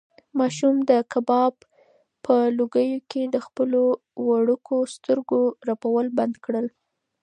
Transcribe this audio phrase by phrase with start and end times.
[0.39, 1.53] ماشوم د کباب
[2.25, 3.81] په لوګیو کې د خپلو
[4.27, 6.67] وړوکو سترګو رپول بند کړل.